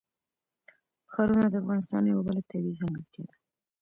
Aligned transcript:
ښارونه 1.11 1.45
د 1.49 1.55
افغانستان 1.61 2.03
یوه 2.11 2.23
بله 2.27 2.41
طبیعي 2.49 2.77
ځانګړتیا 2.79 3.23
ده. 3.29 3.35